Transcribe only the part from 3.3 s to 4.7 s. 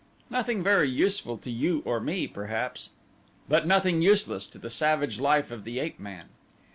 but nothing useless to